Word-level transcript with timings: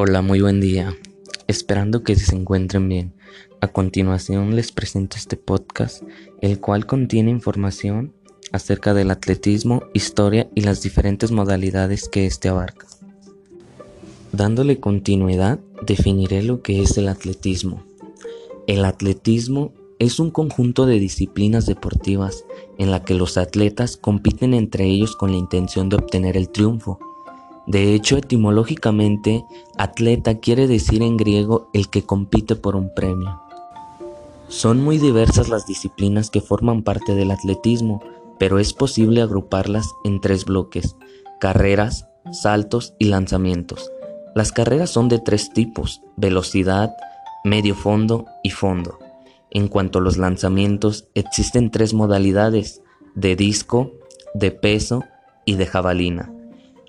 Hola, 0.00 0.22
muy 0.22 0.40
buen 0.40 0.60
día. 0.60 0.96
Esperando 1.48 2.04
que 2.04 2.14
se 2.14 2.36
encuentren 2.36 2.88
bien. 2.88 3.14
A 3.60 3.66
continuación 3.66 4.54
les 4.54 4.70
presento 4.70 5.16
este 5.16 5.36
podcast, 5.36 6.04
el 6.40 6.60
cual 6.60 6.86
contiene 6.86 7.32
información 7.32 8.12
acerca 8.52 8.94
del 8.94 9.10
atletismo, 9.10 9.82
historia 9.94 10.48
y 10.54 10.60
las 10.60 10.82
diferentes 10.82 11.32
modalidades 11.32 12.08
que 12.08 12.26
éste 12.26 12.48
abarca. 12.48 12.86
Dándole 14.30 14.78
continuidad, 14.78 15.58
definiré 15.84 16.44
lo 16.44 16.62
que 16.62 16.80
es 16.80 16.96
el 16.96 17.08
atletismo. 17.08 17.82
El 18.68 18.84
atletismo 18.84 19.72
es 19.98 20.20
un 20.20 20.30
conjunto 20.30 20.86
de 20.86 21.00
disciplinas 21.00 21.66
deportivas 21.66 22.44
en 22.78 22.92
la 22.92 23.02
que 23.02 23.14
los 23.14 23.36
atletas 23.36 23.96
compiten 23.96 24.54
entre 24.54 24.84
ellos 24.84 25.16
con 25.16 25.32
la 25.32 25.38
intención 25.38 25.88
de 25.88 25.96
obtener 25.96 26.36
el 26.36 26.50
triunfo. 26.50 27.00
De 27.68 27.92
hecho, 27.92 28.16
etimológicamente, 28.16 29.44
atleta 29.76 30.38
quiere 30.38 30.66
decir 30.66 31.02
en 31.02 31.18
griego 31.18 31.68
el 31.74 31.90
que 31.90 32.02
compite 32.02 32.56
por 32.56 32.76
un 32.76 32.94
premio. 32.94 33.42
Son 34.48 34.82
muy 34.82 34.96
diversas 34.96 35.50
las 35.50 35.66
disciplinas 35.66 36.30
que 36.30 36.40
forman 36.40 36.82
parte 36.82 37.14
del 37.14 37.30
atletismo, 37.30 38.02
pero 38.38 38.58
es 38.58 38.72
posible 38.72 39.20
agruparlas 39.20 39.86
en 40.02 40.22
tres 40.22 40.46
bloques, 40.46 40.96
carreras, 41.40 42.08
saltos 42.32 42.94
y 42.98 43.04
lanzamientos. 43.04 43.92
Las 44.34 44.50
carreras 44.50 44.88
son 44.88 45.10
de 45.10 45.18
tres 45.18 45.52
tipos, 45.52 46.00
velocidad, 46.16 46.96
medio 47.44 47.74
fondo 47.74 48.24
y 48.42 48.48
fondo. 48.48 48.98
En 49.50 49.68
cuanto 49.68 49.98
a 49.98 50.02
los 50.02 50.16
lanzamientos, 50.16 51.08
existen 51.12 51.70
tres 51.70 51.92
modalidades, 51.92 52.80
de 53.14 53.36
disco, 53.36 53.92
de 54.32 54.52
peso 54.52 55.04
y 55.44 55.56
de 55.56 55.66
jabalina. 55.66 56.32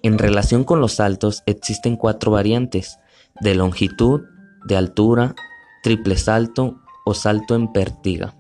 En 0.02 0.18
relación 0.18 0.64
con 0.64 0.80
los 0.80 0.94
saltos 0.94 1.44
existen 1.46 1.98
cuatro 1.98 2.32
variantes, 2.32 3.00
de 3.42 3.56
longitud, 3.56 4.22
de 4.66 4.78
altura, 4.78 5.36
triple 5.84 6.18
salto 6.18 6.80
o 7.06 7.14
salto 7.14 7.56
en 7.56 7.72
pértiga. 7.74 8.36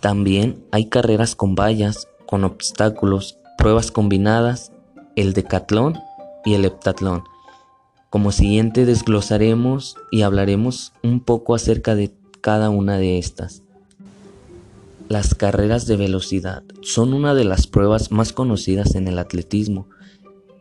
También 0.00 0.64
hay 0.72 0.88
carreras 0.88 1.36
con 1.36 1.54
vallas, 1.54 2.08
con 2.26 2.44
obstáculos, 2.44 3.38
pruebas 3.58 3.90
combinadas, 3.90 4.72
el 5.16 5.34
decatlón 5.34 5.98
y 6.44 6.54
el 6.54 6.64
heptatlón. 6.64 7.24
Como 8.08 8.32
siguiente 8.32 8.86
desglosaremos 8.86 9.96
y 10.10 10.22
hablaremos 10.22 10.92
un 11.02 11.20
poco 11.20 11.54
acerca 11.54 11.94
de 11.94 12.12
cada 12.40 12.70
una 12.70 12.96
de 12.96 13.18
estas. 13.18 13.62
Las 15.08 15.34
carreras 15.34 15.86
de 15.86 15.96
velocidad 15.96 16.62
son 16.80 17.12
una 17.12 17.34
de 17.34 17.44
las 17.44 17.66
pruebas 17.66 18.10
más 18.10 18.32
conocidas 18.32 18.94
en 18.94 19.08
el 19.08 19.18
atletismo 19.18 19.88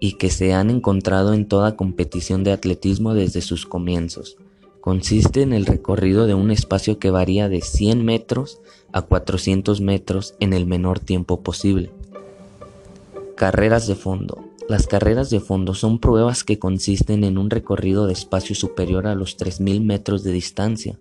y 0.04 0.14
que 0.14 0.32
se 0.32 0.52
han 0.54 0.72
encontrado 0.72 1.34
en 1.34 1.48
toda 1.48 1.78
competición 1.78 2.44
de 2.44 2.52
atletismo 2.52 3.14
desde 3.14 3.40
sus 3.42 3.68
comienzos. 3.68 4.36
Consiste 4.82 5.44
en 5.44 5.54
el 5.54 5.68
recorrido 5.68 6.26
de 6.26 6.34
un 6.34 6.50
espacio 6.50 6.98
que 6.98 7.12
varía 7.12 7.48
de 7.48 7.62
100 7.62 8.04
metros 8.04 8.60
a 8.92 9.04
400 9.04 9.80
metros 9.80 10.34
en 10.40 10.54
el 10.54 10.66
menor 10.66 11.00
tiempo 11.00 11.42
posible. 11.42 11.92
Carreras 13.36 13.86
de 13.86 13.94
fondo. 13.94 14.44
Las 14.68 14.88
carreras 14.88 15.30
de 15.30 15.40
fondo 15.40 15.76
son 15.76 16.00
pruebas 16.00 16.44
que 16.44 16.58
consisten 16.58 17.24
en 17.24 17.38
un 17.38 17.52
recorrido 17.52 18.08
de 18.08 18.14
espacio 18.14 18.56
superior 18.56 19.06
a 19.06 19.14
los 19.14 19.38
3.000 19.38 19.82
metros 19.84 20.24
de 20.24 20.32
distancia 20.32 20.98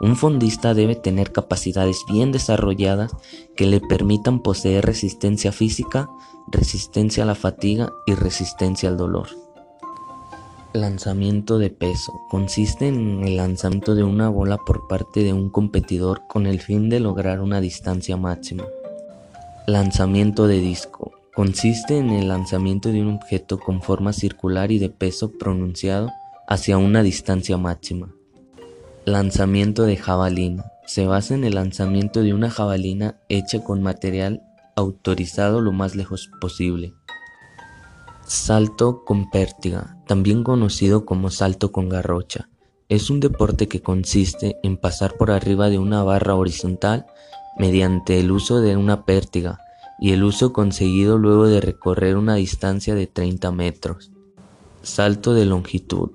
un 0.00 0.16
fondista 0.16 0.74
debe 0.74 0.94
tener 0.94 1.32
capacidades 1.32 2.04
bien 2.10 2.30
desarrolladas 2.30 3.12
que 3.56 3.66
le 3.66 3.80
permitan 3.80 4.40
poseer 4.40 4.84
resistencia 4.84 5.52
física, 5.52 6.10
resistencia 6.48 7.22
a 7.22 7.26
la 7.26 7.34
fatiga 7.34 7.90
y 8.06 8.14
resistencia 8.14 8.88
al 8.88 8.96
dolor. 8.98 9.28
Lanzamiento 10.74 11.58
de 11.58 11.70
peso. 11.70 12.12
Consiste 12.28 12.88
en 12.88 13.24
el 13.24 13.38
lanzamiento 13.38 13.94
de 13.94 14.04
una 14.04 14.28
bola 14.28 14.58
por 14.58 14.86
parte 14.86 15.22
de 15.24 15.32
un 15.32 15.48
competidor 15.48 16.26
con 16.28 16.46
el 16.46 16.60
fin 16.60 16.90
de 16.90 17.00
lograr 17.00 17.40
una 17.40 17.62
distancia 17.62 18.18
máxima. 18.18 18.64
Lanzamiento 19.66 20.46
de 20.46 20.60
disco. 20.60 21.12
Consiste 21.34 21.96
en 21.96 22.10
el 22.10 22.28
lanzamiento 22.28 22.92
de 22.92 23.00
un 23.00 23.14
objeto 23.14 23.58
con 23.58 23.80
forma 23.80 24.12
circular 24.12 24.70
y 24.70 24.78
de 24.78 24.90
peso 24.90 25.32
pronunciado 25.38 26.10
hacia 26.46 26.76
una 26.76 27.02
distancia 27.02 27.56
máxima. 27.56 28.15
Lanzamiento 29.08 29.84
de 29.84 29.96
jabalina. 29.96 30.72
Se 30.84 31.06
basa 31.06 31.36
en 31.36 31.44
el 31.44 31.54
lanzamiento 31.54 32.22
de 32.22 32.34
una 32.34 32.50
jabalina 32.50 33.20
hecha 33.28 33.62
con 33.62 33.80
material 33.80 34.42
autorizado 34.74 35.60
lo 35.60 35.70
más 35.70 35.94
lejos 35.94 36.28
posible. 36.40 36.92
Salto 38.26 39.04
con 39.04 39.30
pértiga, 39.30 39.96
también 40.08 40.42
conocido 40.42 41.04
como 41.04 41.30
salto 41.30 41.70
con 41.70 41.88
garrocha. 41.88 42.48
Es 42.88 43.08
un 43.08 43.20
deporte 43.20 43.68
que 43.68 43.80
consiste 43.80 44.56
en 44.64 44.76
pasar 44.76 45.16
por 45.16 45.30
arriba 45.30 45.70
de 45.70 45.78
una 45.78 46.02
barra 46.02 46.34
horizontal 46.34 47.06
mediante 47.60 48.18
el 48.18 48.32
uso 48.32 48.60
de 48.60 48.76
una 48.76 49.04
pértiga 49.04 49.60
y 50.00 50.14
el 50.14 50.24
uso 50.24 50.52
conseguido 50.52 51.16
luego 51.16 51.46
de 51.46 51.60
recorrer 51.60 52.16
una 52.16 52.34
distancia 52.34 52.96
de 52.96 53.06
30 53.06 53.52
metros. 53.52 54.10
Salto 54.82 55.32
de 55.32 55.44
longitud. 55.44 56.10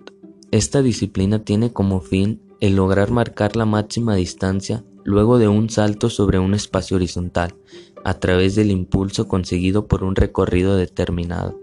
Esta 0.52 0.81
disciplina 0.81 1.46
tiene 1.46 1.72
como 1.72 2.02
fin 2.02 2.50
el 2.61 2.75
lograr 2.75 3.11
marcar 3.11 3.55
la 3.55 3.66
máxima 3.66 4.16
distancia 4.16 4.83
luego 5.03 5.39
de 5.39 5.47
un 5.47 5.69
salto 5.69 6.11
sobre 6.11 6.38
un 6.39 6.53
espacio 6.53 6.95
horizontal, 6.95 7.55
a 8.03 8.13
través 8.13 8.55
del 8.55 8.69
impulso 8.69 9.27
conseguido 9.27 9.88
por 9.88 10.03
un 10.03 10.16
recorrido 10.16 10.75
determinado. 10.75 11.59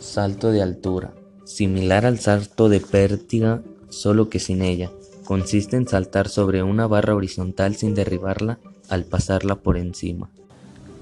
Salto 0.00 0.50
de 0.50 0.60
altura. 0.60 1.14
Similar 1.44 2.04
al 2.04 2.18
salto 2.18 2.68
de 2.68 2.80
pértiga, 2.80 3.62
solo 3.88 4.28
que 4.28 4.40
sin 4.40 4.62
ella. 4.62 4.90
Consiste 5.24 5.76
en 5.76 5.86
saltar 5.86 6.28
sobre 6.28 6.64
una 6.64 6.88
barra 6.88 7.14
horizontal 7.14 7.76
sin 7.76 7.94
derribarla 7.94 8.58
al 8.88 9.04
pasarla 9.04 9.56
por 9.56 9.76
encima. 9.76 10.30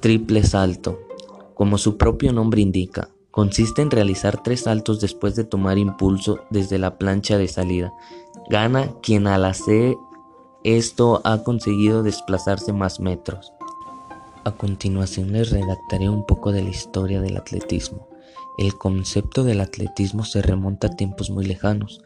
Triple 0.01 0.43
salto. 0.45 1.01
Como 1.55 1.79
su 1.79 1.97
propio 1.97 2.33
nombre 2.33 2.61
indica, 2.61 3.09
consiste 3.31 3.81
en 3.81 3.91
realizar 3.91 4.43
tres 4.43 4.61
saltos 4.61 5.01
después 5.01 5.37
de 5.37 5.45
tomar 5.45 5.79
impulso 5.79 6.41
desde 6.51 6.79
la 6.79 6.99
plancha 6.99 7.39
de 7.39 7.49
salida, 7.49 7.93
Gana 8.51 8.91
quien 9.01 9.29
al 9.29 9.45
hacer 9.45 9.97
esto 10.65 11.21
ha 11.23 11.45
conseguido 11.45 12.03
desplazarse 12.03 12.73
más 12.73 12.99
metros. 12.99 13.53
A 14.45 14.51
continuación 14.51 15.31
les 15.31 15.53
redactaré 15.53 16.09
un 16.09 16.27
poco 16.27 16.51
de 16.51 16.65
la 16.65 16.71
historia 16.71 17.21
del 17.21 17.37
atletismo. 17.37 18.09
El 18.59 18.77
concepto 18.77 19.45
del 19.45 19.61
atletismo 19.61 20.25
se 20.25 20.43
remonta 20.43 20.89
a 20.89 20.97
tiempos 20.97 21.31
muy 21.31 21.47
lejanos, 21.47 22.03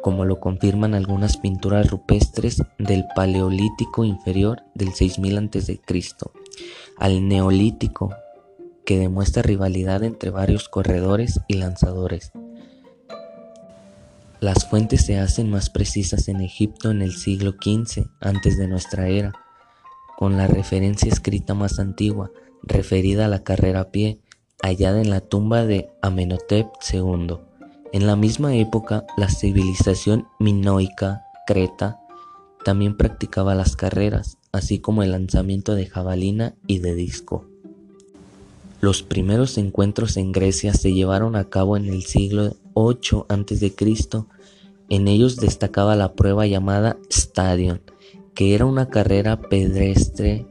como 0.00 0.24
lo 0.24 0.38
confirman 0.38 0.94
algunas 0.94 1.36
pinturas 1.36 1.90
rupestres 1.90 2.62
del 2.78 3.04
Paleolítico 3.16 4.04
inferior 4.04 4.62
del 4.74 4.92
6000 4.92 5.36
a.C., 5.38 5.80
al 6.96 7.26
Neolítico, 7.26 8.14
que 8.86 9.00
demuestra 9.00 9.42
rivalidad 9.42 10.04
entre 10.04 10.30
varios 10.30 10.68
corredores 10.68 11.40
y 11.48 11.54
lanzadores. 11.54 12.30
Las 14.40 14.66
fuentes 14.68 15.04
se 15.04 15.18
hacen 15.18 15.50
más 15.50 15.68
precisas 15.68 16.28
en 16.28 16.40
Egipto 16.40 16.92
en 16.92 17.02
el 17.02 17.16
siglo 17.16 17.56
XV 17.60 18.06
antes 18.20 18.56
de 18.56 18.68
nuestra 18.68 19.08
era, 19.08 19.32
con 20.16 20.36
la 20.36 20.46
referencia 20.46 21.10
escrita 21.10 21.54
más 21.54 21.80
antigua, 21.80 22.30
referida 22.62 23.24
a 23.24 23.28
la 23.28 23.42
carrera 23.42 23.80
a 23.80 23.90
pie, 23.90 24.20
hallada 24.62 25.00
en 25.00 25.10
la 25.10 25.20
tumba 25.20 25.66
de 25.66 25.90
Amenhotep 26.02 26.68
II. 26.92 27.38
En 27.92 28.06
la 28.06 28.14
misma 28.14 28.54
época, 28.54 29.04
la 29.16 29.28
civilización 29.28 30.28
minoica, 30.38 31.24
Creta, 31.46 31.98
también 32.64 32.96
practicaba 32.96 33.56
las 33.56 33.74
carreras, 33.74 34.38
así 34.52 34.78
como 34.78 35.02
el 35.02 35.10
lanzamiento 35.12 35.74
de 35.74 35.86
jabalina 35.86 36.54
y 36.68 36.78
de 36.78 36.94
disco. 36.94 37.44
Los 38.80 39.02
primeros 39.02 39.58
encuentros 39.58 40.16
en 40.16 40.30
Grecia 40.30 40.72
se 40.72 40.92
llevaron 40.92 41.34
a 41.34 41.48
cabo 41.48 41.76
en 41.76 41.86
el 41.86 42.04
siglo 42.04 42.54
8 42.74 43.26
a.C., 43.28 43.74
en 44.88 45.08
ellos 45.08 45.36
destacaba 45.36 45.96
la 45.96 46.14
prueba 46.14 46.46
llamada 46.46 46.96
Stadion, 47.10 47.82
que 48.34 48.54
era 48.54 48.64
una 48.64 48.88
carrera 48.88 49.40
pedestre 49.40 50.46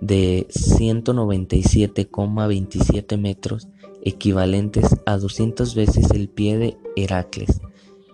de 0.00 0.46
197,27 0.50 3.18
metros, 3.18 3.68
equivalentes 4.02 4.96
a 5.04 5.18
200 5.18 5.74
veces 5.74 6.10
el 6.10 6.28
pie 6.28 6.58
de 6.58 6.76
Heracles. 6.96 7.60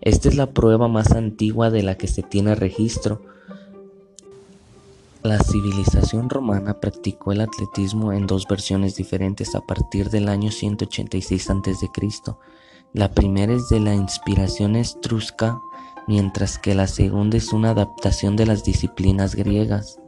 Esta 0.00 0.28
es 0.28 0.36
la 0.36 0.50
prueba 0.50 0.88
más 0.88 1.12
antigua 1.12 1.70
de 1.70 1.82
la 1.82 1.96
que 1.96 2.08
se 2.08 2.22
tiene 2.22 2.54
registro. 2.54 3.22
La 5.22 5.38
civilización 5.38 6.28
romana 6.28 6.80
practicó 6.80 7.32
el 7.32 7.40
atletismo 7.40 8.12
en 8.12 8.26
dos 8.26 8.46
versiones 8.48 8.96
diferentes 8.96 9.54
a 9.54 9.60
partir 9.60 10.10
del 10.10 10.28
año 10.28 10.50
186 10.50 11.50
a.C. 11.50 11.90
La 12.94 13.08
primera 13.08 13.54
es 13.54 13.70
de 13.70 13.80
la 13.80 13.94
inspiración 13.94 14.76
estrusca, 14.76 15.58
mientras 16.06 16.58
que 16.58 16.74
la 16.74 16.86
segunda 16.86 17.38
es 17.38 17.54
una 17.54 17.70
adaptación 17.70 18.36
de 18.36 18.44
las 18.44 18.64
disciplinas 18.64 19.34
griegas. 19.34 19.98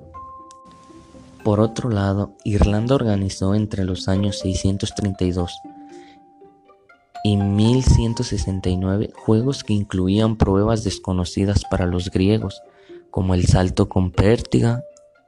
Por 1.43 1.61
otro 1.61 1.89
lado, 1.89 2.33
Irlanda 2.45 2.95
organizó 2.95 3.55
entre 3.55 3.85
los 3.85 4.07
años 4.07 4.39
632 4.41 5.51
y 7.23 7.39
1169 7.39 9.13
juegos 9.17 9.65
que 9.65 9.73
incluían 9.73 10.37
pruebas 10.37 10.85
desconocidas 10.85 11.65
para 11.71 11.87
los 11.87 12.11
griegos, 12.11 12.61
como 13.11 13.33
el 13.35 13.47
salto 13.47 13.89
con 13.89 14.11
pértiga, 14.11 14.83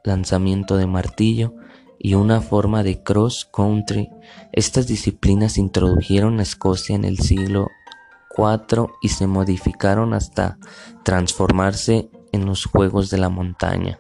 lanzamiento 0.05 0.77
de 0.77 0.87
martillo 0.87 1.55
y 1.99 2.15
una 2.15 2.41
forma 2.41 2.83
de 2.83 3.03
cross 3.03 3.49
country. 3.53 4.11
Estas 4.53 4.87
disciplinas 4.87 5.59
introdujeron 5.59 6.41
a 6.41 6.43
Escocia 6.43 6.95
en 6.95 7.05
el 7.05 7.19
siglo 7.19 7.69
IV 8.37 8.89
y 9.03 9.09
se 9.09 9.27
modificaron 9.27 10.15
hasta 10.15 10.59
transformarse 11.05 12.11
en 12.33 12.47
los 12.47 12.67
Juegos 12.67 13.11
de 13.11 13.19
la 13.19 13.29
Montaña. 13.29 13.99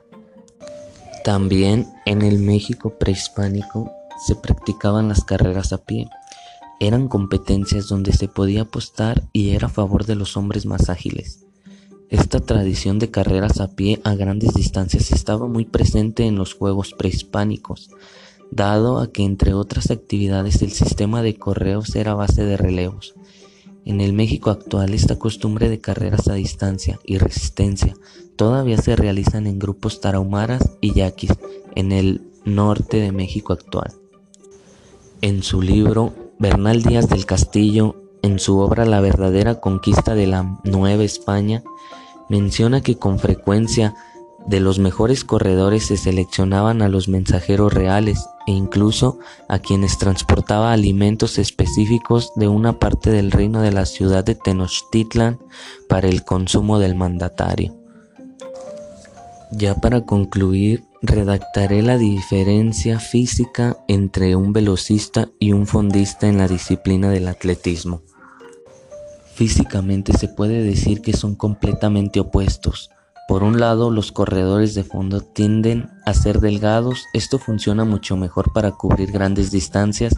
También 1.24 1.88
en 2.04 2.22
el 2.22 2.38
México 2.38 2.98
prehispánico 2.98 3.90
se 4.26 4.36
practicaban 4.36 5.08
las 5.08 5.24
carreras 5.24 5.72
a 5.72 5.78
pie. 5.78 6.08
Eran 6.78 7.08
competencias 7.08 7.88
donde 7.88 8.12
se 8.12 8.28
podía 8.28 8.62
apostar 8.62 9.24
y 9.32 9.50
era 9.50 9.66
a 9.66 9.70
favor 9.70 10.04
de 10.04 10.14
los 10.14 10.36
hombres 10.36 10.66
más 10.66 10.90
ágiles. 10.90 11.45
Esta 12.08 12.38
tradición 12.38 13.00
de 13.00 13.10
carreras 13.10 13.60
a 13.60 13.68
pie 13.74 14.00
a 14.04 14.14
grandes 14.14 14.54
distancias 14.54 15.10
estaba 15.10 15.48
muy 15.48 15.64
presente 15.64 16.24
en 16.24 16.36
los 16.36 16.54
juegos 16.54 16.94
prehispánicos, 16.94 17.90
dado 18.52 19.00
a 19.00 19.10
que 19.10 19.24
entre 19.24 19.54
otras 19.54 19.90
actividades 19.90 20.62
el 20.62 20.70
sistema 20.70 21.22
de 21.22 21.34
correos 21.34 21.96
era 21.96 22.14
base 22.14 22.44
de 22.44 22.56
relevos. 22.56 23.14
En 23.84 24.00
el 24.00 24.12
México 24.12 24.50
actual 24.50 24.94
esta 24.94 25.18
costumbre 25.18 25.68
de 25.68 25.80
carreras 25.80 26.28
a 26.28 26.34
distancia 26.34 27.00
y 27.04 27.18
resistencia 27.18 27.94
todavía 28.36 28.78
se 28.78 28.94
realizan 28.94 29.46
en 29.46 29.58
grupos 29.58 30.00
tarahumaras 30.00 30.62
y 30.80 30.92
yaquis 30.92 31.32
en 31.74 31.90
el 31.90 32.22
norte 32.44 32.98
de 32.98 33.10
México 33.10 33.52
actual. 33.52 33.92
En 35.22 35.42
su 35.42 35.60
libro 35.60 36.14
Bernal 36.38 36.82
Díaz 36.82 37.08
del 37.08 37.26
Castillo, 37.26 37.96
en 38.26 38.38
su 38.38 38.58
obra 38.58 38.84
La 38.84 39.00
verdadera 39.00 39.60
conquista 39.60 40.14
de 40.14 40.26
la 40.26 40.58
Nueva 40.64 41.04
España, 41.04 41.62
menciona 42.28 42.80
que 42.80 42.98
con 42.98 43.18
frecuencia 43.18 43.94
de 44.46 44.60
los 44.60 44.78
mejores 44.78 45.24
corredores 45.24 45.86
se 45.86 45.96
seleccionaban 45.96 46.80
a 46.82 46.88
los 46.88 47.08
mensajeros 47.08 47.72
reales 47.72 48.28
e 48.46 48.52
incluso 48.52 49.18
a 49.48 49.58
quienes 49.58 49.98
transportaba 49.98 50.72
alimentos 50.72 51.38
específicos 51.38 52.32
de 52.36 52.46
una 52.46 52.78
parte 52.78 53.10
del 53.10 53.32
reino 53.32 53.60
de 53.60 53.72
la 53.72 53.86
ciudad 53.86 54.24
de 54.24 54.36
Tenochtitlan 54.36 55.40
para 55.88 56.08
el 56.08 56.24
consumo 56.24 56.78
del 56.78 56.94
mandatario. 56.94 57.74
Ya 59.50 59.74
para 59.74 60.02
concluir, 60.02 60.84
redactaré 61.02 61.82
la 61.82 61.98
diferencia 61.98 62.98
física 62.98 63.76
entre 63.88 64.36
un 64.36 64.52
velocista 64.52 65.28
y 65.38 65.52
un 65.52 65.66
fondista 65.66 66.28
en 66.28 66.38
la 66.38 66.48
disciplina 66.48 67.10
del 67.10 67.28
atletismo. 67.28 68.02
Físicamente 69.36 70.14
se 70.14 70.28
puede 70.28 70.62
decir 70.62 71.02
que 71.02 71.12
son 71.12 71.34
completamente 71.34 72.20
opuestos. 72.20 72.88
Por 73.28 73.42
un 73.42 73.60
lado, 73.60 73.90
los 73.90 74.10
corredores 74.10 74.74
de 74.74 74.82
fondo 74.82 75.20
tienden 75.20 75.90
a 76.06 76.14
ser 76.14 76.40
delgados, 76.40 77.04
esto 77.12 77.38
funciona 77.38 77.84
mucho 77.84 78.16
mejor 78.16 78.54
para 78.54 78.72
cubrir 78.72 79.12
grandes 79.12 79.50
distancias 79.50 80.14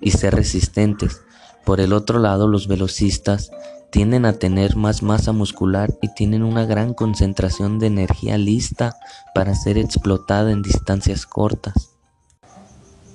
y 0.00 0.12
ser 0.12 0.34
resistentes. 0.34 1.20
Por 1.66 1.80
el 1.80 1.92
otro 1.92 2.18
lado, 2.18 2.48
los 2.48 2.66
velocistas 2.66 3.50
tienden 3.90 4.24
a 4.24 4.32
tener 4.32 4.74
más 4.74 5.02
masa 5.02 5.32
muscular 5.32 5.94
y 6.00 6.08
tienen 6.14 6.42
una 6.42 6.64
gran 6.64 6.94
concentración 6.94 7.78
de 7.78 7.88
energía 7.88 8.38
lista 8.38 8.96
para 9.34 9.54
ser 9.54 9.76
explotada 9.76 10.50
en 10.50 10.62
distancias 10.62 11.26
cortas. 11.26 11.90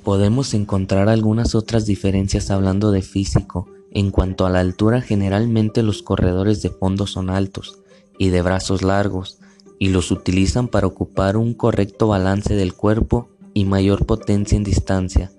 Podemos 0.04 0.54
encontrar 0.54 1.10
algunas 1.10 1.56
otras 1.56 1.88
diferencias 1.88 2.52
hablando 2.52 2.92
de 2.92 3.02
físico, 3.02 3.68
en 3.92 4.12
cuanto 4.12 4.46
a 4.46 4.50
la 4.50 4.60
altura, 4.60 5.02
generalmente 5.02 5.84
los 5.84 6.04
corredores 6.04 6.62
de 6.62 6.70
fondo 6.70 7.08
son 7.08 7.30
altos 7.30 7.80
y 8.18 8.30
de 8.30 8.42
brazos 8.42 8.82
largos 8.82 9.40
y 9.80 9.90
los 9.90 10.12
utilizan 10.12 10.68
para 10.68 10.88
ocupar 10.88 11.38
un 11.38 11.54
correcto 11.54 12.08
balance 12.08 12.56
del 12.56 12.74
cuerpo 12.74 13.30
y 13.54 13.66
mayor 13.66 14.06
potencia 14.06 14.56
en 14.56 14.64
distancia. 14.64 15.32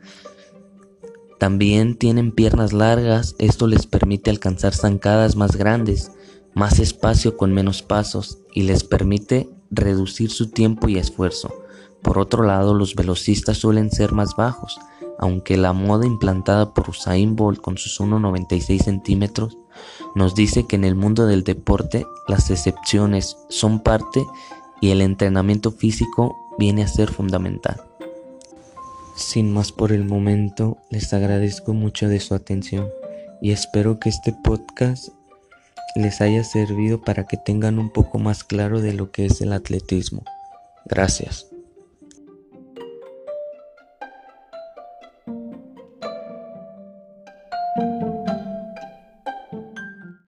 También 1.38 1.96
tienen 1.96 2.32
piernas 2.32 2.72
largas, 2.72 3.36
esto 3.38 3.66
les 3.66 3.86
permite 3.86 4.30
alcanzar 4.30 4.74
zancadas 4.74 5.36
más 5.36 5.56
grandes, 5.56 6.10
más 6.54 6.80
espacio 6.80 7.36
con 7.36 7.52
menos 7.52 7.82
pasos 7.82 8.38
y 8.52 8.62
les 8.62 8.82
permite 8.82 9.48
reducir 9.70 10.30
su 10.30 10.50
tiempo 10.50 10.88
y 10.88 10.98
esfuerzo. 10.98 11.52
Por 12.02 12.18
otro 12.18 12.42
lado, 12.42 12.74
los 12.74 12.94
velocistas 12.94 13.58
suelen 13.58 13.90
ser 13.90 14.12
más 14.12 14.34
bajos, 14.36 14.78
aunque 15.18 15.56
la 15.56 15.72
moda 15.72 16.06
implantada 16.06 16.72
por 16.72 16.90
Usain 16.90 17.36
Bolt 17.36 17.60
con 17.60 17.76
sus 17.76 18.00
1,96 18.00 18.82
centímetros 18.82 19.58
nos 20.14 20.34
dice 20.34 20.66
que 20.66 20.76
en 20.76 20.84
el 20.84 20.94
mundo 20.94 21.26
del 21.26 21.44
deporte 21.44 22.06
las 22.26 22.50
excepciones 22.50 23.36
son 23.48 23.80
parte 23.80 24.24
y 24.80 24.90
el 24.90 25.00
entrenamiento 25.00 25.70
físico 25.70 26.36
viene 26.58 26.82
a 26.82 26.88
ser 26.88 27.10
fundamental. 27.10 27.82
Sin 29.16 29.52
más 29.52 29.72
por 29.72 29.92
el 29.92 30.04
momento, 30.04 30.78
les 30.90 31.12
agradezco 31.12 31.74
mucho 31.74 32.08
de 32.08 32.20
su 32.20 32.34
atención 32.34 32.88
y 33.42 33.50
espero 33.50 33.98
que 33.98 34.08
este 34.08 34.32
podcast 34.32 35.08
les 35.96 36.20
haya 36.20 36.44
servido 36.44 37.00
para 37.00 37.26
que 37.26 37.36
tengan 37.36 37.78
un 37.78 37.90
poco 37.90 38.18
más 38.18 38.44
claro 38.44 38.80
de 38.80 38.92
lo 38.92 39.10
que 39.10 39.26
es 39.26 39.40
el 39.40 39.52
atletismo. 39.52 40.22
Gracias. 40.84 41.46